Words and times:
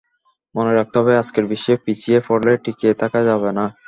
মনে 0.55 0.71
রাখতে 0.73 0.95
হবে, 0.99 1.13
আজকের 1.21 1.45
বিশ্বে 1.51 1.73
পিছিয়ে 1.85 2.19
পড়লে 2.27 2.53
টিকে 2.63 2.89
থাকা 3.01 3.19
যাবে 3.29 3.49
না। 3.57 3.65